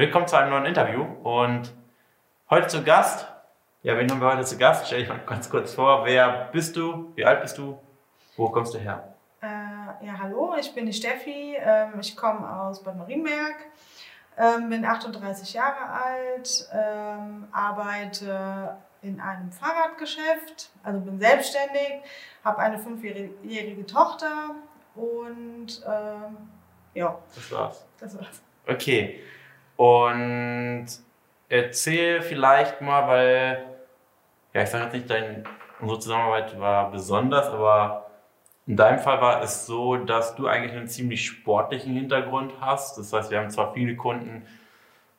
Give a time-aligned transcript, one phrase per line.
[0.00, 1.74] Willkommen zu einem neuen Interview und
[2.48, 3.26] heute zu Gast.
[3.82, 4.86] Ja, wen haben wir heute zu Gast?
[4.86, 6.06] Stell dich mal ganz kurz vor.
[6.06, 7.12] Wer bist du?
[7.16, 7.78] Wie alt bist du?
[8.34, 9.12] Wo kommst du her?
[9.42, 11.54] Äh, ja, hallo, ich bin die Steffi.
[11.54, 13.56] Ähm, ich komme aus Bad Marienberg,
[14.38, 22.00] ähm, bin 38 Jahre alt, ähm, arbeite in einem Fahrradgeschäft, also bin selbstständig,
[22.42, 24.54] habe eine fünfjährige Tochter
[24.94, 26.36] und ähm,
[26.94, 27.18] ja.
[27.34, 27.86] Das war's.
[28.00, 28.42] Das war's.
[28.66, 29.20] Okay.
[29.80, 30.88] Und
[31.48, 33.64] erzähl vielleicht mal, weil,
[34.52, 35.44] ja, ich sage jetzt nicht, dein,
[35.80, 38.10] unsere Zusammenarbeit war besonders, aber
[38.66, 42.98] in deinem Fall war es so, dass du eigentlich einen ziemlich sportlichen Hintergrund hast.
[42.98, 44.46] Das heißt, wir haben zwar viele Kunden,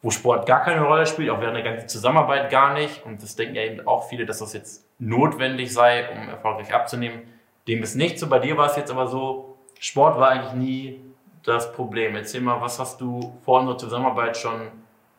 [0.03, 3.03] wo Sport gar keine Rolle spielt, auch während der ganzen Zusammenarbeit gar nicht.
[3.03, 7.23] Und das denken ja eben auch viele, dass das jetzt notwendig sei, um erfolgreich abzunehmen.
[7.67, 8.29] Dem ist nicht so.
[8.29, 11.10] Bei dir war es jetzt aber so, Sport war eigentlich nie
[11.43, 12.15] das Problem.
[12.15, 14.61] Erzähl mal, was hast du vor unserer Zusammenarbeit schon,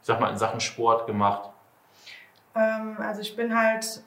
[0.01, 1.51] ich sag mal, in Sachen Sport gemacht?
[2.55, 4.03] Ähm, also ich bin halt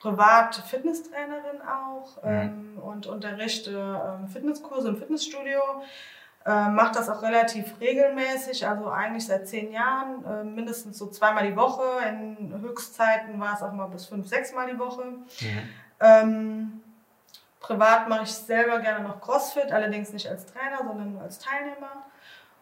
[0.00, 2.30] privat Fitnesstrainerin auch mhm.
[2.30, 5.60] ähm, und unterrichte ähm, Fitnesskurse im Fitnessstudio.
[6.46, 11.46] Äh, mache das auch relativ regelmäßig, also eigentlich seit zehn Jahren, äh, mindestens so zweimal
[11.46, 11.82] die Woche.
[12.08, 15.04] In Höchstzeiten war es auch mal bis fünf, sechs Mal die Woche.
[15.04, 16.80] Mhm.
[17.60, 22.04] Privat mache ich selber gerne noch CrossFit, allerdings nicht als Trainer, sondern nur als Teilnehmer.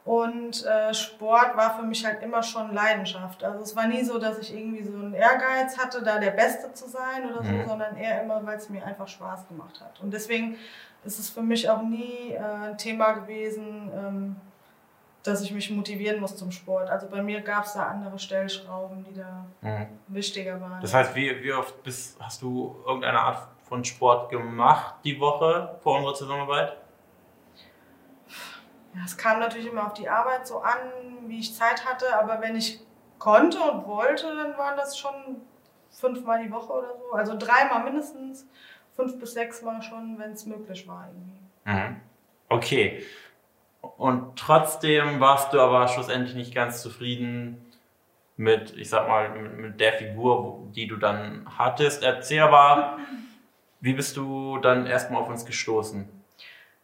[0.05, 3.45] Und äh, Sport war für mich halt immer schon Leidenschaft.
[3.45, 6.73] Also es war nie so, dass ich irgendwie so einen Ehrgeiz hatte, da der Beste
[6.73, 7.69] zu sein oder so, mhm.
[7.69, 10.01] sondern eher immer, weil es mir einfach Spaß gemacht hat.
[10.01, 10.57] Und deswegen
[11.05, 14.37] ist es für mich auch nie äh, ein Thema gewesen, ähm,
[15.23, 16.89] dass ich mich motivieren muss zum Sport.
[16.89, 19.89] Also bei mir gab es da andere Stellschrauben, die da mhm.
[20.09, 20.81] wichtiger waren.
[20.81, 25.79] Das heißt, wie, wie oft bist, hast du irgendeine Art von Sport gemacht die Woche
[25.83, 26.77] vor unserer Zusammenarbeit?
[28.95, 30.79] Ja, es kam natürlich immer auf die Arbeit so an,
[31.27, 32.81] wie ich Zeit hatte, aber wenn ich
[33.19, 35.13] konnte und wollte, dann waren das schon
[35.91, 37.13] fünfmal die Woche oder so.
[37.13, 38.47] Also dreimal mindestens,
[38.95, 41.41] fünf bis sechs Mal schon, wenn es möglich war irgendwie.
[41.65, 42.01] Mhm.
[42.49, 43.03] Okay.
[43.81, 47.65] Und trotzdem warst du aber schlussendlich nicht ganz zufrieden
[48.37, 52.03] mit, ich sag mal, mit der Figur, die du dann hattest.
[52.03, 52.99] Erzähl aber,
[53.81, 56.09] wie bist du dann erstmal auf uns gestoßen?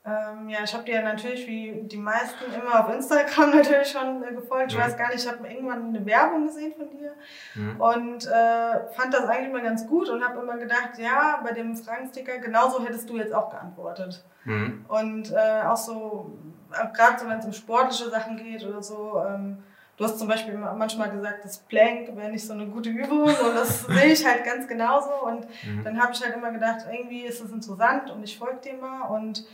[0.07, 4.35] Ähm, ja, ich habe dir natürlich wie die meisten immer auf Instagram natürlich schon äh,
[4.35, 4.73] gefolgt.
[4.73, 4.83] Ich mhm.
[4.83, 7.15] weiß gar nicht, ich habe irgendwann eine Werbung gesehen von dir
[7.55, 7.81] mhm.
[7.81, 11.75] und äh, fand das eigentlich mal ganz gut und habe immer gedacht, ja, bei dem
[11.75, 14.23] Fragensticker genauso hättest du jetzt auch geantwortet.
[14.45, 14.85] Mhm.
[14.89, 16.37] Und äh, auch so,
[16.73, 19.63] äh, gerade so, wenn es um sportliche Sachen geht oder so, ähm,
[19.97, 23.55] du hast zum Beispiel manchmal gesagt, das Plank wäre nicht so eine gute Übung und
[23.55, 25.85] das sehe ich halt ganz genauso und mhm.
[25.85, 29.03] dann habe ich halt immer gedacht, irgendwie ist das interessant und ich folge dem mal
[29.09, 29.45] und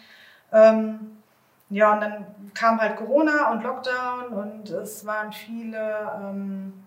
[0.52, 1.18] ähm,
[1.68, 6.84] ja, und dann kam halt Corona und Lockdown und es waren viele ähm,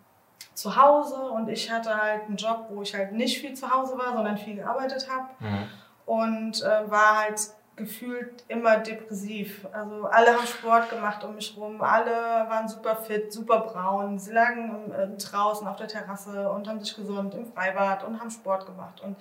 [0.53, 3.97] zu Hause und ich hatte halt einen Job, wo ich halt nicht viel zu Hause
[3.97, 5.69] war, sondern viel gearbeitet habe mhm.
[6.05, 7.39] und äh, war halt
[7.75, 9.67] gefühlt immer depressiv.
[9.71, 14.31] Also alle haben Sport gemacht um mich rum, alle waren super fit, super braun, sie
[14.31, 18.67] lagen äh, draußen auf der Terrasse und haben sich gesund im Freibad und haben Sport
[18.67, 19.17] gemacht und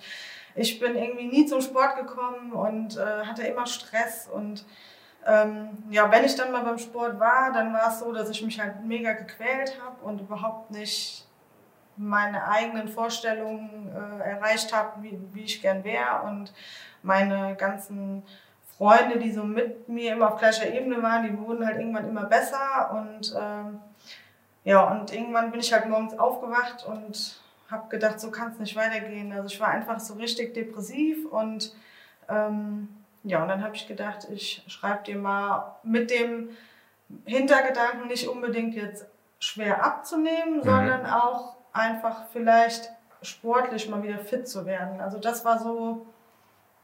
[0.55, 4.65] ich bin irgendwie nie zum Sport gekommen und äh, hatte immer Stress und
[5.25, 8.43] ähm, ja, wenn ich dann mal beim Sport war, dann war es so, dass ich
[8.43, 11.27] mich halt mega gequält habe und überhaupt nicht
[11.95, 16.53] meine eigenen Vorstellungen äh, erreicht habe, wie, wie ich gern wäre und
[17.03, 18.23] meine ganzen
[18.77, 22.25] Freunde, die so mit mir immer auf gleicher Ebene waren, die wurden halt irgendwann immer
[22.25, 23.79] besser und ähm,
[24.63, 27.39] ja, und irgendwann bin ich halt morgens aufgewacht und
[27.69, 29.31] habe gedacht, so kann es nicht weitergehen.
[29.33, 31.75] Also ich war einfach so richtig depressiv und
[32.29, 32.87] ähm,
[33.23, 36.49] ja, und dann habe ich gedacht, ich schreibe dir mal mit dem
[37.25, 39.05] Hintergedanken nicht unbedingt jetzt
[39.39, 40.63] schwer abzunehmen, mhm.
[40.63, 42.91] sondern auch einfach vielleicht
[43.21, 45.01] sportlich mal wieder fit zu werden.
[45.01, 46.05] Also das war so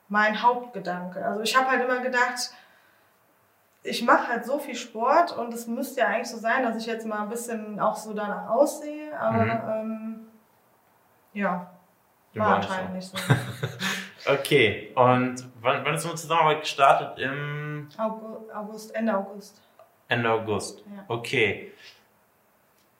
[0.10, 1.24] mein Hauptgedanke.
[1.24, 2.52] Also ich habe halt immer gedacht,
[3.84, 6.86] ich mache halt so viel Sport und es müsste ja eigentlich so sein, dass ich
[6.86, 9.70] jetzt mal ein bisschen auch so danach aussehe, aber mhm.
[9.70, 10.28] ähm,
[11.34, 11.72] ja,
[12.34, 13.18] war anscheinend nicht so.
[14.32, 17.20] okay, und wann, wann ist unsere Zusammenarbeit gestartet?
[17.20, 17.88] Im
[18.54, 19.62] August, Ende August.
[20.08, 21.04] Ende August, ja.
[21.08, 21.72] okay.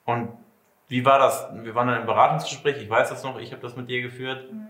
[0.04, 0.30] Und
[0.88, 1.48] wie war das?
[1.52, 4.50] Wir waren dann im Beratungsgespräch, ich weiß das noch, ich habe das mit dir geführt.
[4.50, 4.69] Mhm.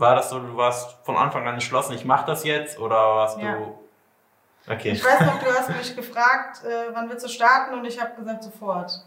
[0.00, 3.38] War das so, du warst von Anfang an entschlossen, ich mache das jetzt oder warst
[3.38, 3.56] ja.
[3.56, 3.78] du...
[4.66, 4.92] Okay.
[4.92, 8.14] Ich weiß noch, du hast mich gefragt, äh, wann willst du starten und ich habe
[8.14, 9.04] gesagt, sofort.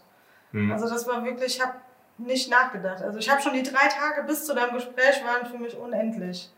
[0.51, 0.71] Mhm.
[0.71, 1.73] Also das war wirklich, ich habe
[2.19, 3.01] nicht nachgedacht.
[3.01, 6.51] Also ich habe schon die drei Tage bis zu deinem Gespräch waren für mich unendlich.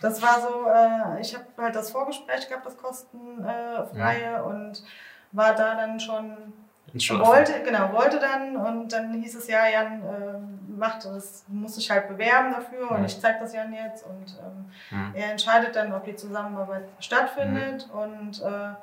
[0.00, 4.42] Das war so, äh, ich habe halt das Vorgespräch gehabt, das kostenfreie, ja.
[4.42, 4.84] und
[5.32, 6.52] war da dann schon
[6.94, 11.90] wollte, genau, wollte dann und dann hieß es ja, Jan äh, macht das, muss sich
[11.90, 13.06] halt bewerben dafür und mhm.
[13.06, 15.14] ich zeige das Jan jetzt und ähm, mhm.
[15.14, 17.98] er entscheidet dann, ob die Zusammenarbeit stattfindet mhm.
[17.98, 18.74] und äh,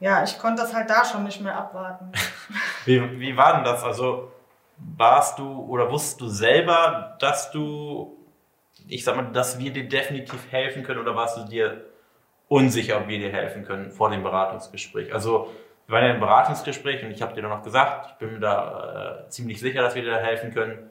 [0.00, 2.12] ja, ich konnte das halt da schon nicht mehr abwarten.
[2.84, 3.82] wie, wie war denn das?
[3.82, 4.30] Also
[4.76, 8.16] warst du oder wusstest du selber, dass du,
[8.86, 11.84] ich sag mal, dass wir dir definitiv helfen können oder warst du dir
[12.46, 15.12] unsicher, ob wir dir helfen können vor dem Beratungsgespräch?
[15.12, 15.50] Also
[15.86, 18.40] wir waren ja im Beratungsgespräch und ich habe dir dann noch gesagt, ich bin mir
[18.40, 20.90] da äh, ziemlich sicher, dass wir dir da helfen können.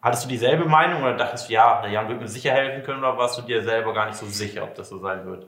[0.00, 3.00] Hattest du dieselbe Meinung oder dachtest du, ja, der Jan wird mir sicher helfen können
[3.00, 5.46] oder warst du dir selber gar nicht so sicher, ob das so sein wird?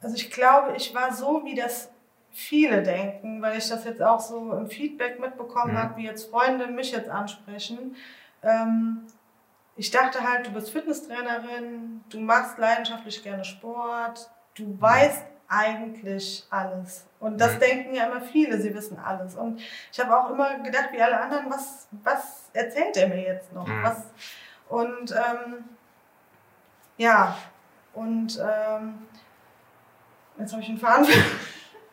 [0.00, 1.90] Also ich glaube, ich war so, wie das
[2.30, 5.78] viele denken, weil ich das jetzt auch so im Feedback mitbekommen mhm.
[5.78, 7.94] habe, wie jetzt Freunde mich jetzt ansprechen.
[8.42, 9.06] Ähm,
[9.76, 14.80] ich dachte halt, du bist Fitnesstrainerin, du machst leidenschaftlich gerne Sport, du mhm.
[14.80, 17.06] weißt eigentlich alles.
[17.24, 17.60] Und das mhm.
[17.60, 19.34] denken ja immer viele, sie wissen alles.
[19.34, 19.58] Und
[19.90, 23.66] ich habe auch immer gedacht, wie alle anderen, was, was erzählt er mir jetzt noch?
[23.66, 23.82] Mhm.
[23.82, 24.04] Was?
[24.68, 25.64] Und ähm,
[26.98, 27.34] ja,
[27.94, 29.06] und ähm,
[30.38, 31.06] jetzt habe ich einen Faden.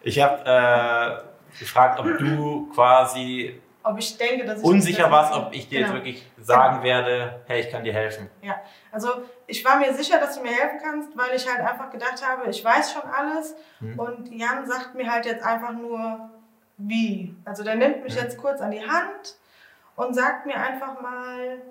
[0.04, 1.24] Ich habe
[1.54, 5.80] äh, gefragt, ob du quasi ob ich denke, dass ich unsicher warst, ob ich dir
[5.80, 5.94] genau.
[5.94, 8.30] jetzt wirklich sagen werde, hey, ich kann dir helfen.
[8.42, 8.62] Ja,
[8.92, 9.10] also
[9.48, 12.50] ich war mir sicher, dass du mir helfen kannst, weil ich halt einfach gedacht habe,
[12.50, 14.00] ich weiß schon alles hm.
[14.00, 16.30] und Jan sagt mir halt jetzt einfach nur,
[16.78, 17.36] wie.
[17.46, 18.24] Also der nimmt mich hm.
[18.24, 19.36] jetzt kurz an die Hand
[19.96, 21.62] und sagt mir einfach mal,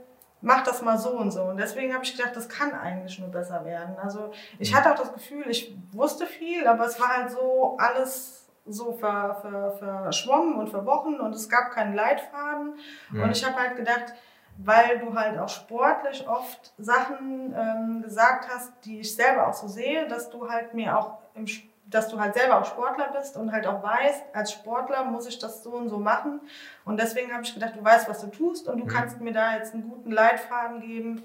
[0.41, 1.43] mach das mal so und so.
[1.43, 3.97] Und deswegen habe ich gedacht, das kann eigentlich nur besser werden.
[4.03, 4.79] Also ich hm.
[4.79, 9.37] hatte auch das Gefühl, ich wusste viel, aber es war halt so alles so ver,
[9.43, 12.75] ver, verschwommen und verwochen und es gab keinen Leitfaden.
[13.11, 13.22] Mhm.
[13.22, 14.14] Und ich habe halt gedacht,
[14.58, 19.69] weil du halt auch sportlich oft Sachen ähm, gesagt hast, die ich selber auch so
[19.69, 21.46] sehe, dass du halt mir auch im
[21.90, 25.38] dass du halt selber auch Sportler bist und halt auch weißt, als Sportler muss ich
[25.38, 26.40] das so und so machen.
[26.84, 28.88] Und deswegen habe ich gedacht, du weißt, was du tust und du mhm.
[28.88, 31.22] kannst mir da jetzt einen guten Leitfaden geben,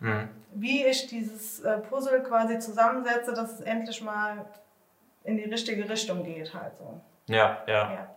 [0.00, 0.28] mhm.
[0.52, 4.44] wie ich dieses äh, Puzzle quasi zusammensetze, dass es endlich mal
[5.24, 7.00] in die richtige Richtung geht halt so.
[7.28, 7.92] Ja, ja.
[7.92, 8.14] ja.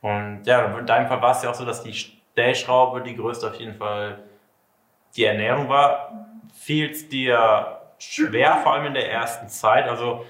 [0.00, 3.48] Und ja, in deinem Fall war es ja auch so, dass die Stellschraube die größte
[3.48, 4.22] auf jeden Fall
[5.16, 6.10] die Ernährung war.
[6.10, 6.50] Mhm.
[6.52, 9.88] Fiel es dir schwer, vor allem in der ersten Zeit?
[9.88, 10.24] Also,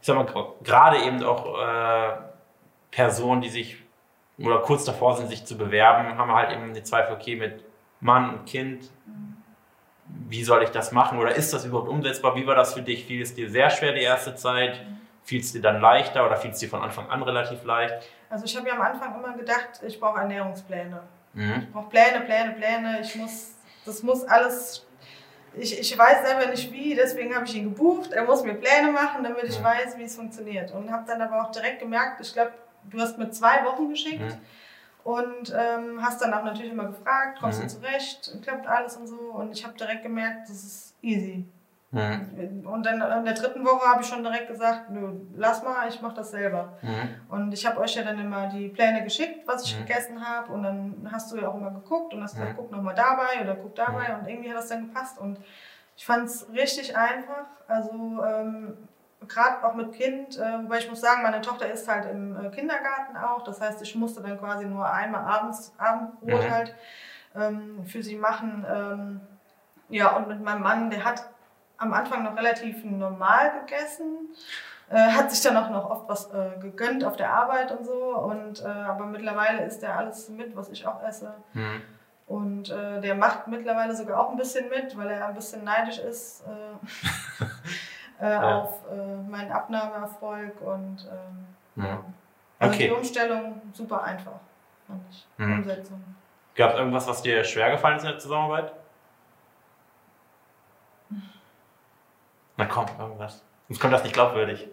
[0.00, 2.12] ich sag mal, gerade eben auch äh,
[2.90, 3.76] Personen, die sich
[4.38, 7.62] oder kurz davor sind, sich zu bewerben, haben halt eben die Zweifel, okay, mit
[8.00, 8.90] Mann und Kind,
[10.06, 11.18] wie soll ich das machen?
[11.18, 12.34] Oder ist das überhaupt umsetzbar?
[12.36, 13.04] Wie war das für dich?
[13.04, 14.80] Fiel es dir sehr schwer die erste Zeit?
[14.82, 17.94] Mhm Fiel es dir dann leichter oder fiel es dir von Anfang an relativ leicht?
[18.28, 21.02] Also ich habe ja am Anfang immer gedacht, ich brauche Ernährungspläne.
[21.32, 21.54] Mhm.
[21.60, 23.00] Ich brauche Pläne, Pläne, Pläne.
[23.00, 24.86] Ich muss, das muss alles.
[25.56, 28.12] Ich, ich weiß selber nicht wie, deswegen habe ich ihn gebucht.
[28.12, 29.64] Er muss mir Pläne machen, damit ich mhm.
[29.64, 30.72] weiß, wie es funktioniert.
[30.72, 32.52] Und habe dann aber auch direkt gemerkt, ich glaube,
[32.84, 34.20] du hast mir zwei Wochen geschickt.
[34.20, 34.40] Mhm.
[35.02, 37.68] Und ähm, hast dann auch natürlich immer gefragt, kommst du mhm.
[37.70, 39.16] zurecht, klappt alles und so.
[39.16, 41.46] Und ich habe direkt gemerkt, das ist easy.
[41.92, 42.66] Mhm.
[42.66, 46.00] Und dann in der dritten Woche habe ich schon direkt gesagt, nö, lass mal, ich
[46.00, 46.78] mache das selber.
[46.82, 47.14] Mhm.
[47.28, 49.86] Und ich habe euch ja dann immer die Pläne geschickt, was ich mhm.
[49.86, 50.52] gegessen habe.
[50.52, 53.56] Und dann hast du ja auch immer geguckt und hast gesagt, guck nochmal dabei oder
[53.56, 54.14] guck dabei.
[54.16, 55.18] Und irgendwie hat das dann gepasst.
[55.18, 55.40] Und
[55.96, 57.46] ich fand es richtig einfach.
[57.66, 57.90] Also
[58.24, 58.76] ähm,
[59.26, 62.50] gerade auch mit Kind, äh, wobei ich muss sagen, meine Tochter ist halt im äh,
[62.50, 63.42] Kindergarten auch.
[63.42, 66.50] Das heißt, ich musste dann quasi nur einmal abends Abendbrot mhm.
[66.50, 66.74] halt
[67.34, 68.64] ähm, für sie machen.
[68.72, 69.20] Ähm,
[69.88, 71.29] ja, und mit meinem Mann, der hat
[71.80, 74.28] am Anfang noch relativ normal gegessen.
[74.90, 78.16] Äh, hat sich dann auch noch oft was äh, gegönnt auf der Arbeit und so.
[78.16, 81.32] Und, äh, aber mittlerweile isst er alles mit, was ich auch esse.
[81.54, 81.82] Mhm.
[82.26, 85.98] Und äh, der macht mittlerweile sogar auch ein bisschen mit, weil er ein bisschen neidisch
[85.98, 88.58] ist äh, äh, ja.
[88.58, 88.80] auf
[89.28, 90.60] meinen Abnahmeerfolg.
[90.60, 92.04] Und ähm, ja.
[92.58, 92.88] also okay.
[92.88, 94.40] die Umstellung super einfach,
[94.86, 95.26] fand ich.
[95.38, 95.52] Mhm.
[95.54, 96.04] Umsetzung.
[96.56, 98.72] Gab es irgendwas, was dir schwer gefallen ist in der Zusammenarbeit?
[102.60, 103.42] Na komm, irgendwas.
[103.68, 104.68] Sonst kommt das nicht glaubwürdig.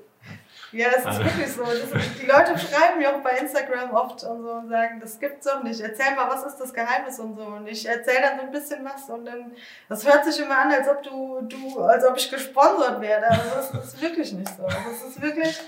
[0.74, 1.24] Ja, das ist also.
[1.24, 1.64] wirklich so.
[1.64, 5.46] Ist, die Leute schreiben mir auch bei Instagram oft und so und sagen, das gibt's
[5.46, 5.80] doch nicht.
[5.80, 7.44] Erzähl mal, was ist das Geheimnis und so.
[7.44, 9.54] Und ich erzähle dann so ein bisschen was und dann,
[9.88, 13.28] das hört sich immer an, als ob du, du, als ob ich gesponsert werde.
[13.30, 14.64] Also das ist wirklich nicht so.
[14.64, 15.62] Das ist wirklich,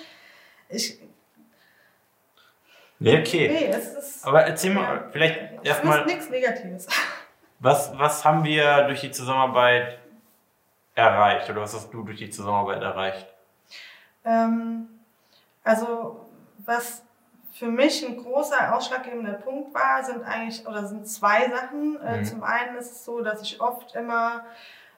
[0.68, 1.00] ich.
[3.00, 3.48] Nee, okay.
[3.48, 4.28] Nee, es ist.
[4.28, 6.06] Aber erzähl mal, ja, vielleicht erstmal.
[6.06, 6.86] nichts Negatives.
[7.60, 9.99] Was, was haben wir durch die Zusammenarbeit
[11.00, 13.27] erreicht oder was hast du durch die Zusammenarbeit erreicht?
[14.25, 14.88] Ähm,
[15.63, 16.27] also
[16.65, 17.03] was
[17.53, 22.00] für mich ein großer ausschlaggebender Punkt war, sind eigentlich oder sind zwei Sachen.
[22.01, 22.25] Äh, mhm.
[22.25, 24.46] Zum einen ist es so, dass ich oft immer,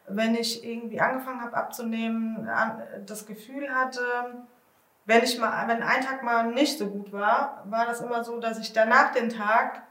[0.07, 2.47] wenn ich irgendwie angefangen habe abzunehmen,
[3.05, 4.03] das Gefühl hatte,
[5.05, 8.39] wenn ich mal, wenn ein Tag mal nicht so gut war, war das immer so,
[8.39, 9.81] dass ich danach den Tag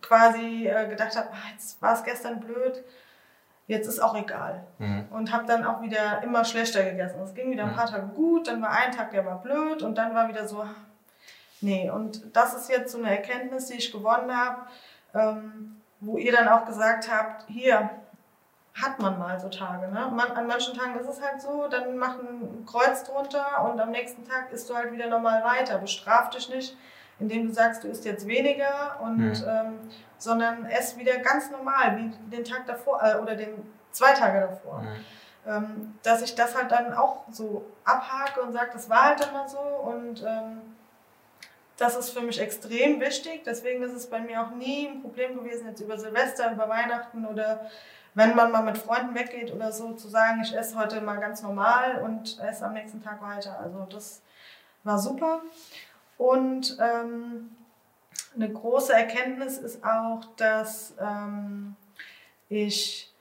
[0.00, 2.84] quasi äh, gedacht habe, ah, jetzt war es gestern blöd,
[3.66, 4.64] jetzt ist auch egal.
[4.78, 5.06] Mhm.
[5.10, 7.20] Und habe dann auch wieder immer schlechter gegessen.
[7.22, 7.76] Es ging wieder ein mhm.
[7.76, 10.64] paar Tage gut, dann war ein Tag, der war blöd und dann war wieder so,
[11.60, 11.90] nee.
[11.90, 14.62] Und das ist jetzt so eine Erkenntnis, die ich gewonnen habe,
[15.14, 17.90] ähm, wo ihr dann auch gesagt habt, hier,
[18.80, 19.88] hat man mal so Tage.
[19.88, 20.10] Ne?
[20.12, 23.90] Man, an manchen Tagen ist es halt so, dann mach ein Kreuz drunter und am
[23.90, 25.78] nächsten Tag isst du halt wieder normal weiter.
[25.78, 26.76] Bestraf dich nicht,
[27.18, 29.44] indem du sagst, du isst jetzt weniger, und, mhm.
[29.46, 29.78] ähm,
[30.18, 33.54] sondern ess wieder ganz normal, wie den Tag davor äh, oder den
[33.90, 34.82] zwei Tage davor.
[34.82, 34.88] Mhm.
[35.46, 39.48] Ähm, dass ich das halt dann auch so abhake und sage, das war halt immer
[39.48, 40.60] so und ähm,
[41.76, 43.44] das ist für mich extrem wichtig.
[43.44, 47.24] Deswegen ist es bei mir auch nie ein Problem gewesen, jetzt über Silvester, über Weihnachten
[47.26, 47.70] oder
[48.14, 51.42] wenn man mal mit Freunden weggeht oder so, zu sagen, ich esse heute mal ganz
[51.42, 53.60] normal und esse am nächsten Tag weiter.
[53.60, 54.22] Also das
[54.84, 55.42] war super.
[56.18, 57.50] Und ähm,
[58.34, 61.76] eine große Erkenntnis ist auch, dass ähm,
[62.48, 63.12] ich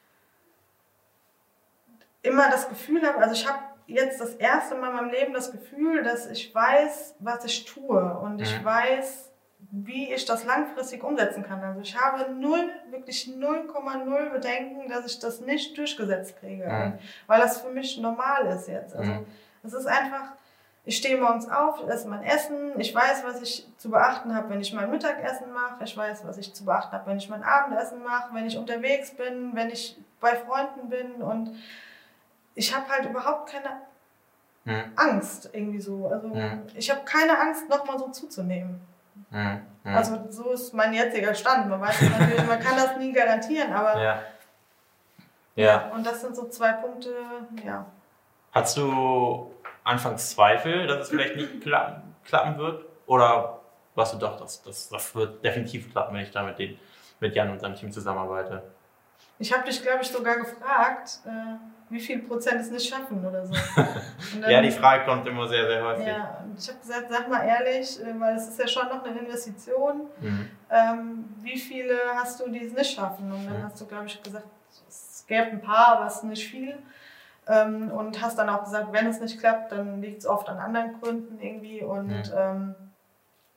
[2.22, 5.52] immer das Gefühl habe, also ich habe jetzt das erste Mal in meinem Leben das
[5.52, 8.66] Gefühl, dass ich weiß, was ich tue und ich mhm.
[8.66, 9.32] weiß,
[9.72, 11.62] wie ich das langfristig umsetzen kann.
[11.62, 17.00] Also ich habe null, wirklich 0,0 Bedenken, dass ich das nicht durchgesetzt kriege, mhm.
[17.28, 18.96] weil das für mich normal ist jetzt.
[18.96, 19.26] Also mhm.
[19.64, 20.34] es ist einfach,
[20.86, 24.62] ich stehe morgens auf, esse mein Essen, ich weiß, was ich zu beachten habe, wenn
[24.62, 28.04] ich mein Mittagessen mache, ich weiß, was ich zu beachten habe, wenn ich mein Abendessen
[28.04, 31.56] mache, wenn ich unterwegs bin, wenn ich bei Freunden bin und
[32.54, 33.70] ich habe halt überhaupt keine
[34.66, 34.92] mhm.
[34.96, 36.08] Angst irgendwie so.
[36.08, 36.64] Also mhm.
[36.76, 38.80] ich habe keine Angst, nochmal so zuzunehmen.
[39.32, 39.62] Mhm.
[39.84, 41.70] Also so ist mein jetziger Stand.
[41.70, 44.20] Man weiß natürlich, man kann das nie garantieren, aber ja.
[45.56, 45.66] Ja.
[45.66, 45.92] ja.
[45.94, 47.10] Und das sind so zwei Punkte,
[47.64, 47.86] ja.
[48.52, 49.52] Hast du
[49.86, 52.84] anfangs Zweifel, dass es vielleicht nicht klappen, klappen wird?
[53.06, 53.62] Oder
[53.94, 56.78] was du doch, das, das, das wird definitiv klappen, wenn ich da mit, den,
[57.22, 58.64] mit Jan und seinem Team zusammenarbeite?
[59.38, 61.56] Ich habe dich, glaube ich, sogar gefragt, äh,
[61.90, 63.54] wie viel Prozent es nicht schaffen oder so.
[64.42, 66.08] Dann, ja, die Frage kommt immer sehr, sehr häufig.
[66.08, 69.04] Ja, und ich habe gesagt, sag mal ehrlich, äh, weil es ist ja schon noch
[69.04, 70.50] eine Investition, mhm.
[70.70, 73.32] ähm, wie viele hast du, die es nicht schaffen?
[73.32, 73.64] Und dann mhm.
[73.64, 74.48] hast du, glaube ich, gesagt,
[74.88, 76.78] es gäbe ein paar, aber es ist nicht viel.
[77.48, 80.58] Ähm, und hast dann auch gesagt, wenn es nicht klappt, dann liegt es oft an
[80.58, 81.84] anderen Gründen irgendwie.
[81.84, 82.24] Und mhm.
[82.36, 82.76] ähm,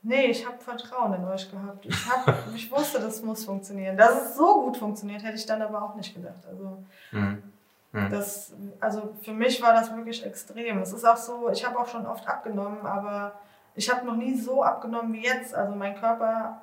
[0.03, 1.87] nee, ich habe Vertrauen in euch gehabt.
[1.87, 3.97] Ich, hab, ich wusste, das muss funktionieren.
[3.97, 6.47] Dass es so gut funktioniert, hätte ich dann aber auch nicht gedacht.
[6.47, 7.43] Also mhm.
[7.93, 8.11] Mhm.
[8.11, 10.83] Das, also für mich war das wirklich extrem.
[10.83, 13.33] Es ist auch so, ich habe auch schon oft abgenommen, aber
[13.75, 15.55] ich habe noch nie so abgenommen wie jetzt.
[15.55, 16.61] Also mein Körper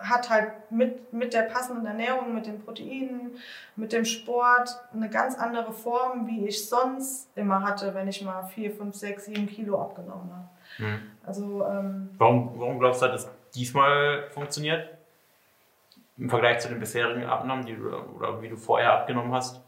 [0.00, 3.36] hat halt mit, mit der passenden Ernährung, mit den Proteinen,
[3.76, 8.42] mit dem Sport eine ganz andere Form, wie ich sonst immer hatte, wenn ich mal
[8.44, 10.48] 4, 5, 6, 7 Kilo abgenommen habe.
[10.78, 11.00] Mhm.
[11.24, 14.88] Also, ähm, warum, warum glaubst du, dass es diesmal funktioniert?
[16.16, 19.60] Im Vergleich zu den bisherigen Abnahmen, die du, oder wie du vorher abgenommen hast?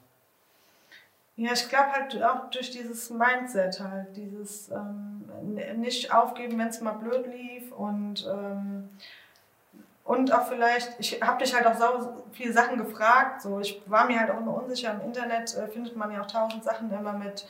[1.37, 5.25] Ja, ich glaube halt auch durch dieses Mindset halt, dieses ähm,
[5.77, 8.91] nicht aufgeben, wenn es mal blöd lief und ähm,
[10.05, 14.07] und auch vielleicht, ich habe dich halt auch so viele Sachen gefragt, so ich war
[14.07, 14.93] mir halt auch immer unsicher.
[14.93, 17.47] Im Internet äh, findet man ja auch tausend Sachen immer mit,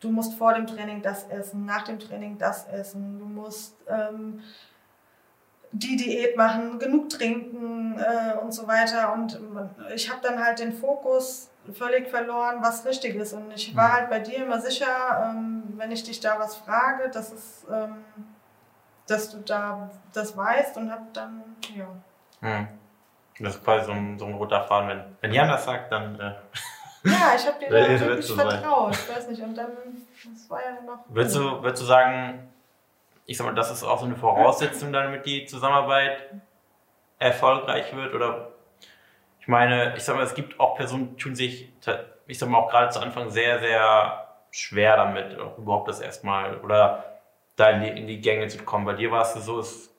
[0.00, 4.40] du musst vor dem Training das essen, nach dem Training das essen, du musst ähm,
[5.72, 9.12] die Diät machen, genug trinken äh, und so weiter.
[9.12, 9.40] Und
[9.94, 13.32] ich habe dann halt den Fokus völlig verloren, was richtig ist.
[13.32, 14.86] Und ich war halt bei dir immer sicher,
[15.30, 18.04] ähm, wenn ich dich da was frage, dass es, ähm,
[19.08, 21.42] dass du da das weißt und hab dann,
[21.74, 21.86] ja.
[22.40, 22.68] Hm.
[23.40, 24.88] Das ist quasi so ein, so ein roter Faden.
[24.88, 26.18] Wenn, wenn Jan das sagt, dann.
[26.18, 26.34] Äh,
[27.04, 28.92] ja, ich habe dir da wirklich vertraut.
[28.92, 29.70] Ich weiß nicht, und dann,
[30.32, 31.04] das war ja noch.
[31.08, 32.48] Würdest du, würdest du sagen,
[33.26, 36.18] ich sag mal, das ist auch so eine Voraussetzung, damit die Zusammenarbeit
[37.18, 38.14] erfolgreich wird?
[38.14, 38.48] Oder
[39.40, 41.72] ich meine, ich sag mal, es gibt auch Personen, die tun sich,
[42.26, 47.17] ich sag mal, auch gerade zu Anfang sehr, sehr schwer damit, überhaupt das erstmal oder
[47.58, 48.84] da in die, in die Gänge zu kommen.
[48.84, 49.92] Bei dir war es so, es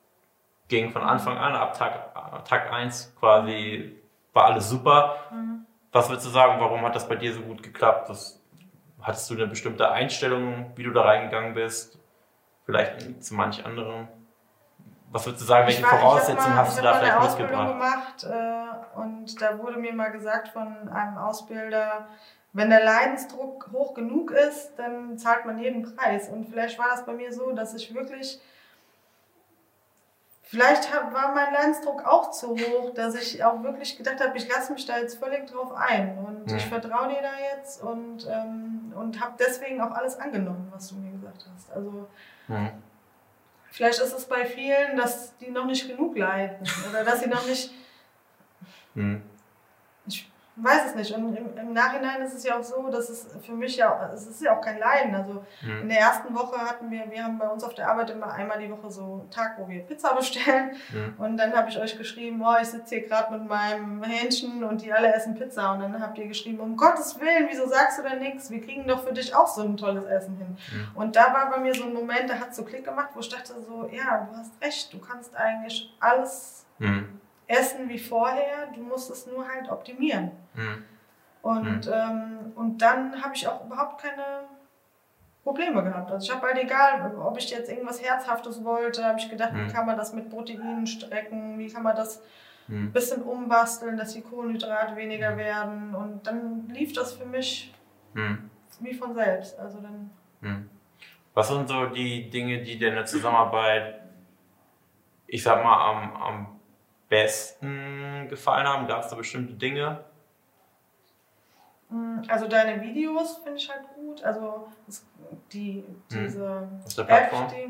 [0.69, 3.97] ging von Anfang an, ab Tag, Tag 1 quasi,
[4.33, 5.17] war alles super.
[5.31, 5.65] Mhm.
[5.91, 8.09] Was würdest du sagen, warum hat das bei dir so gut geklappt?
[8.09, 8.41] Das,
[9.01, 11.99] hattest du eine bestimmte Einstellung, wie du da reingegangen bist?
[12.65, 14.07] Vielleicht zu manch anderen?
[15.11, 17.73] Was würdest du sagen, welche war, Voraussetzungen mal, hast du da vielleicht mitgebracht?
[17.73, 22.07] gemacht äh, und da wurde mir mal gesagt von einem Ausbilder,
[22.53, 26.29] wenn der Leidensdruck hoch genug ist, dann zahlt man jeden Preis.
[26.29, 28.41] Und vielleicht war das bei mir so, dass ich wirklich
[30.49, 34.73] vielleicht war mein Leidensdruck auch zu hoch, dass ich auch wirklich gedacht habe, ich lasse
[34.73, 36.57] mich da jetzt völlig drauf ein und mhm.
[36.57, 40.95] ich vertraue dir da jetzt und, ähm, und habe deswegen auch alles angenommen, was du
[40.95, 41.71] mir gesagt hast.
[41.71, 42.07] Also
[42.47, 42.71] mhm.
[43.69, 47.45] vielleicht ist es bei vielen, dass die noch nicht genug leiden oder dass sie noch
[47.45, 47.71] nicht...
[48.95, 49.21] Mhm.
[50.59, 51.11] Ich weiß es nicht.
[51.13, 54.27] Und im, im, Nachhinein ist es ja auch so, dass es für mich ja, es
[54.27, 55.15] ist ja auch kein Leiden.
[55.15, 55.81] Also mhm.
[55.81, 58.59] in der ersten Woche hatten wir, wir haben bei uns auf der Arbeit immer einmal
[58.59, 60.71] die Woche so einen Tag, wo wir Pizza bestellen.
[60.91, 61.13] Mhm.
[61.17, 64.81] Und dann habe ich euch geschrieben, oh, ich sitze hier gerade mit meinem Hähnchen und
[64.81, 65.71] die alle essen Pizza.
[65.73, 68.51] Und dann habt ihr geschrieben, um Gottes Willen, wieso sagst du denn nichts?
[68.51, 70.57] Wir kriegen doch für dich auch so ein tolles Essen hin.
[70.73, 70.87] Mhm.
[70.95, 73.19] Und da war bei mir so ein Moment, da hat es so Klick gemacht, wo
[73.19, 76.65] ich dachte so, ja, du hast recht, du kannst eigentlich alles
[77.49, 80.31] essen wie vorher, du musst es nur halt optimieren.
[80.53, 80.85] Mhm.
[81.41, 81.93] Und, mhm.
[81.93, 84.43] Ähm, und dann habe ich auch überhaupt keine
[85.43, 86.11] Probleme gehabt.
[86.11, 89.65] Also ich habe halt egal, ob ich jetzt irgendwas Herzhaftes wollte, habe ich gedacht, mhm.
[89.65, 92.21] wie kann man das mit Proteinen strecken, wie kann man das
[92.67, 92.91] ein mhm.
[92.91, 95.37] bisschen umbasteln, dass die Kohlenhydrate weniger mhm.
[95.37, 95.95] werden.
[95.95, 97.73] Und dann lief das für mich
[98.81, 99.57] wie von selbst.
[99.59, 100.11] Also dann.
[101.33, 104.01] Was sind so die Dinge, die dir in der Zusammenarbeit,
[105.25, 106.58] ich sag mal, am, am
[107.09, 108.87] besten gefallen haben?
[108.87, 110.03] Gab es da bestimmte Dinge?
[111.89, 114.23] Mm, also deine Videos finde ich halt gut.
[114.23, 114.67] Also
[115.51, 116.23] die, hm.
[116.23, 117.07] diese hm.
[117.07, 117.69] App, die, äh,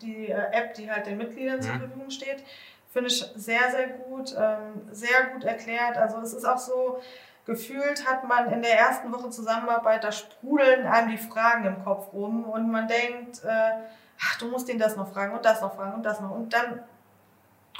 [0.00, 1.62] die äh, App, die halt den Mitgliedern hm.
[1.62, 2.44] zur Verfügung steht,
[2.92, 5.96] finde ich sehr, sehr gut, ähm, sehr gut erklärt.
[5.96, 7.00] Also es ist auch so,
[7.46, 12.12] gefühlt hat man in der ersten Woche Zusammenarbeit, da sprudeln einem die Fragen im Kopf
[12.12, 13.72] rum und man denkt, äh,
[14.20, 16.30] ach, du musst ihn das noch fragen und das noch fragen und das noch.
[16.30, 16.80] Und dann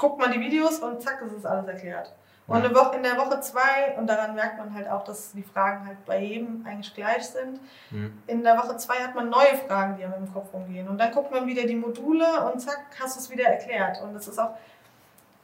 [0.01, 2.11] guckt man die Videos und zack, ist es alles erklärt.
[2.47, 5.43] Und eine Woche, in der Woche zwei, und daran merkt man halt auch, dass die
[5.43, 7.61] Fragen halt bei jedem eigentlich gleich sind.
[7.91, 8.21] Mhm.
[8.27, 10.89] In der Woche zwei hat man neue Fragen, die einem im Kopf rumgehen.
[10.89, 14.01] Und dann guckt man wieder die Module und zack, hast du es wieder erklärt.
[14.01, 14.57] Und es ist auch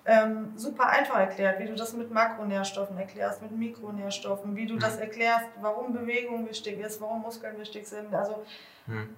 [0.05, 4.79] ähm, super einfach erklärt, wie du das mit Makronährstoffen erklärst, mit Mikronährstoffen, wie du mhm.
[4.79, 8.13] das erklärst, warum Bewegung wichtig ist, warum Muskeln wichtig sind.
[8.13, 8.43] Also
[8.87, 9.15] mhm.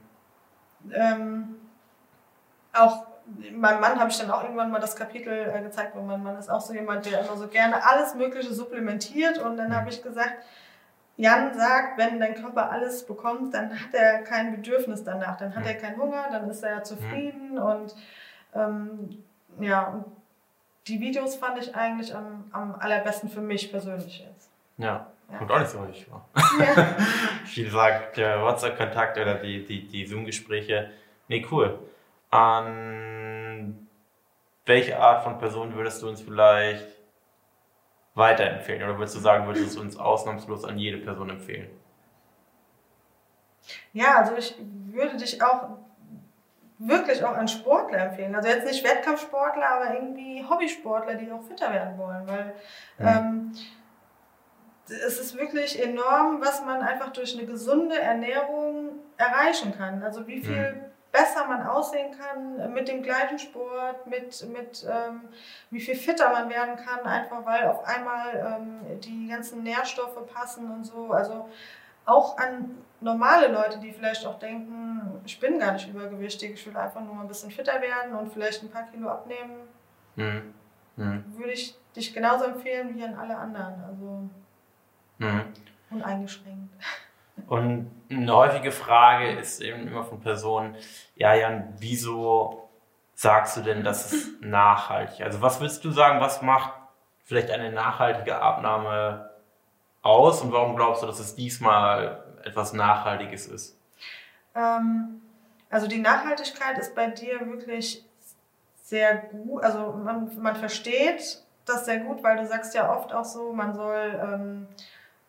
[0.93, 1.55] ähm,
[2.73, 3.08] auch
[3.53, 6.37] meinem Mann habe ich dann auch irgendwann mal das Kapitel äh, gezeigt, weil mein Mann
[6.37, 9.37] ist auch so jemand, der immer so gerne alles Mögliche supplementiert.
[9.37, 10.43] Und dann habe ich gesagt,
[11.19, 15.65] Jan sagt, wenn dein Körper alles bekommt, dann hat er kein Bedürfnis danach, dann hat
[15.65, 17.93] er keinen Hunger, dann ist er zufrieden und
[18.55, 19.21] ähm,
[19.59, 20.05] ja,
[20.87, 24.49] die Videos fand ich eigentlich am, am allerbesten für mich persönlich jetzt.
[24.77, 25.37] Ja, ja.
[25.37, 26.25] kommt auch nicht so häufig vor.
[26.57, 26.95] Ja.
[27.45, 30.89] Viel sagt der WhatsApp-Kontakt oder die, die, die Zoom-Gespräche.
[31.27, 31.79] Nee, cool.
[32.31, 33.18] An
[34.69, 36.87] welche Art von Person würdest du uns vielleicht
[38.13, 38.83] weiterempfehlen?
[38.83, 41.69] Oder würdest du sagen, würdest du uns ausnahmslos an jede Person empfehlen?
[43.93, 45.69] Ja, also ich würde dich auch
[46.77, 48.35] wirklich auch an Sportler empfehlen.
[48.35, 52.27] Also jetzt nicht Wettkampfsportler, aber irgendwie Hobbysportler, die auch fitter werden wollen.
[52.27, 52.53] Weil
[52.99, 53.07] mhm.
[53.07, 53.51] ähm,
[54.85, 60.03] es ist wirklich enorm, was man einfach durch eine gesunde Ernährung erreichen kann.
[60.03, 65.29] Also wie viel mhm besser man aussehen kann mit dem gleichen Sport, mit, mit ähm,
[65.71, 70.69] wie viel fitter man werden kann, einfach weil auf einmal ähm, die ganzen Nährstoffe passen
[70.71, 71.11] und so.
[71.11, 71.49] Also
[72.05, 76.77] auch an normale Leute, die vielleicht auch denken, ich bin gar nicht übergewichtig, ich will
[76.77, 79.61] einfach nur ein bisschen fitter werden und vielleicht ein paar Kilo abnehmen,
[80.15, 80.53] mhm.
[80.95, 81.23] Mhm.
[81.37, 83.83] würde ich dich genauso empfehlen wie an alle anderen.
[83.83, 84.29] Also
[85.17, 85.53] mhm.
[85.89, 86.73] uneingeschränkt.
[87.47, 90.75] Und eine häufige Frage ist eben immer von Personen,
[91.15, 92.69] ja Jan, wieso
[93.13, 95.25] sagst du denn, dass es nachhaltig?
[95.25, 96.73] Also was willst du sagen, was macht
[97.23, 99.29] vielleicht eine nachhaltige Abnahme
[100.01, 103.77] aus und warum glaubst du, dass es diesmal etwas Nachhaltiges ist?
[104.55, 105.21] Ähm,
[105.69, 108.03] also die Nachhaltigkeit ist bei dir wirklich
[108.75, 113.25] sehr gut, also man, man versteht das sehr gut, weil du sagst ja oft auch
[113.25, 114.67] so, man soll ähm,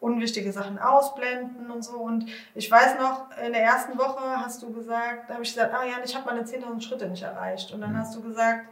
[0.01, 1.99] unwichtige Sachen ausblenden und so.
[1.99, 5.75] Und ich weiß noch, in der ersten Woche hast du gesagt, da habe ich gesagt,
[5.75, 7.73] ah ja, ich habe meine 10.000 Schritte nicht erreicht.
[7.73, 7.99] Und dann mhm.
[7.99, 8.67] hast du gesagt,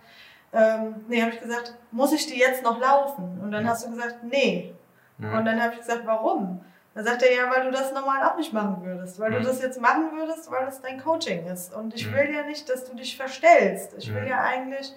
[0.52, 3.38] ähm, nee, habe ich gesagt, muss ich die jetzt noch laufen?
[3.42, 3.70] Und dann ja.
[3.70, 4.74] hast du gesagt, nee.
[5.18, 5.34] Mhm.
[5.34, 6.64] Und dann habe ich gesagt, warum?
[6.94, 9.20] Dann sagt er, ja, weil du das normal auch nicht machen würdest.
[9.20, 9.34] Weil mhm.
[9.36, 11.74] du das jetzt machen würdest, weil das dein Coaching ist.
[11.74, 13.92] Und ich will ja nicht, dass du dich verstellst.
[13.98, 14.94] Ich will ja eigentlich,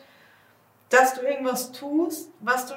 [0.87, 2.73] dass du irgendwas tust, was du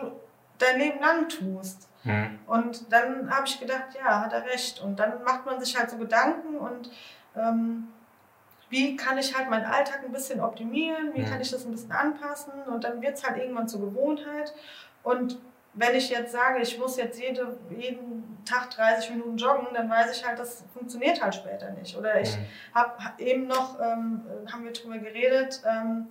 [0.59, 1.89] dein Leben lang tust.
[2.05, 2.39] Mhm.
[2.47, 4.81] Und dann habe ich gedacht, ja, hat er recht.
[4.81, 6.91] Und dann macht man sich halt so Gedanken und
[7.37, 7.89] ähm,
[8.71, 11.27] wie kann ich halt meinen Alltag ein bisschen optimieren, wie mhm.
[11.27, 14.53] kann ich das ein bisschen anpassen und dann wird es halt irgendwann zur Gewohnheit.
[15.03, 15.39] Und
[15.75, 20.17] wenn ich jetzt sage, ich muss jetzt jede, jeden Tag 30 Minuten joggen, dann weiß
[20.17, 21.97] ich halt, das funktioniert halt später nicht.
[21.97, 22.47] Oder ich mhm.
[22.75, 26.09] habe eben noch, ähm, haben wir drüber geredet, ähm,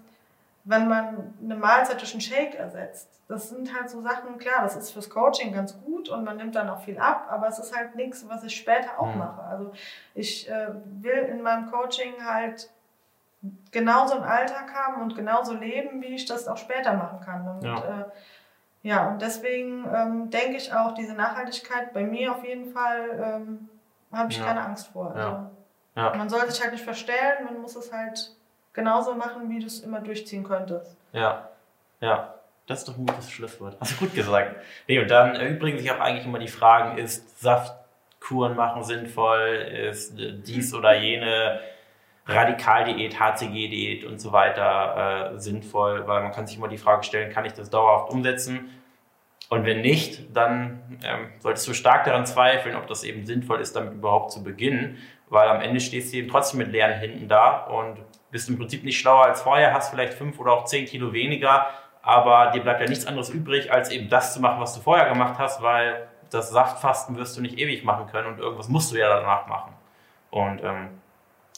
[0.65, 3.09] wenn man eine Mahlzeit durch einen Shake ersetzt.
[3.27, 6.55] Das sind halt so Sachen, klar, das ist fürs Coaching ganz gut und man nimmt
[6.55, 9.19] dann auch viel ab, aber es ist halt nichts, was ich später auch mhm.
[9.19, 9.43] mache.
[9.43, 9.73] Also
[10.15, 10.69] ich äh,
[11.01, 12.69] will in meinem Coaching halt
[13.71, 17.47] genauso einen Alltag haben und genauso leben, wie ich das auch später machen kann.
[17.47, 17.77] Und, ja.
[17.77, 18.05] Äh,
[18.83, 23.69] ja, und deswegen ähm, denke ich auch, diese Nachhaltigkeit bei mir auf jeden Fall ähm,
[24.13, 24.45] habe ich ja.
[24.45, 25.13] keine Angst vor.
[25.13, 25.51] Also, ja.
[25.95, 26.15] Ja.
[26.15, 28.35] Man soll sich halt nicht verstellen, man muss es halt
[28.73, 30.97] genauso machen, wie du es immer durchziehen könntest.
[31.13, 31.49] Ja,
[32.01, 32.33] ja.
[32.65, 33.75] Das ist doch ein gutes Schlusswort.
[33.79, 34.55] Hast du gut gesagt.
[34.87, 40.13] Nee, und dann erübrigen sich auch eigentlich immer die Fragen, ist Saftkuren machen sinnvoll, ist
[40.17, 41.59] dies oder jene
[42.25, 47.33] Radikaldiät, HCG-Diät und so weiter äh, sinnvoll, weil man kann sich immer die Frage stellen,
[47.33, 48.69] kann ich das dauerhaft umsetzen?
[49.49, 53.75] Und wenn nicht, dann ähm, solltest du stark daran zweifeln, ob das eben sinnvoll ist,
[53.75, 57.57] damit überhaupt zu beginnen, weil am Ende stehst du eben trotzdem mit leeren Händen da
[57.65, 57.97] und
[58.33, 61.67] bist im Prinzip nicht schlauer als vorher, hast vielleicht fünf oder auch zehn Kilo weniger,
[62.01, 65.07] aber dir bleibt ja nichts anderes übrig, als eben das zu machen, was du vorher
[65.07, 68.97] gemacht hast, weil das Saftfasten wirst du nicht ewig machen können und irgendwas musst du
[68.97, 69.73] ja danach machen.
[70.31, 70.89] Und ähm,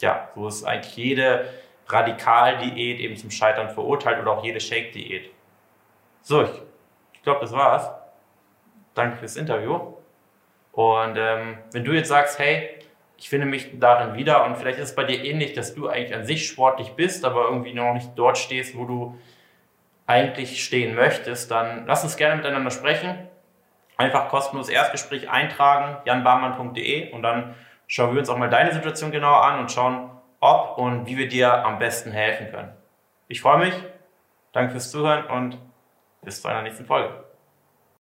[0.02, 1.50] ja, so ist eigentlich jede
[1.88, 5.32] Radikaldiät eben zum Scheitern verurteilt oder auch jede Shake-Diät.
[6.22, 6.50] So, ich,
[7.14, 7.90] ich glaube, das war's.
[8.96, 9.94] Danke fürs Interview.
[10.74, 12.75] Und ähm, wenn du jetzt sagst, hey,
[13.18, 16.16] ich finde mich darin wieder und vielleicht ist es bei dir ähnlich, dass du eigentlich
[16.16, 19.18] an sich sportlich bist, aber irgendwie noch nicht dort stehst, wo du
[20.08, 23.28] eigentlich stehen möchtest, dann lass uns gerne miteinander sprechen.
[23.98, 27.56] Einfach kostenlos Erstgespräch eintragen, janbarmann.de und dann
[27.88, 30.10] schauen wir uns auch mal deine Situation genauer an und schauen,
[30.42, 32.74] ob und wie wir dir am besten helfen können.
[33.28, 33.74] Ich freue mich,
[34.52, 35.58] danke fürs Zuhören und
[36.22, 37.25] bis zu einer nächsten Folge.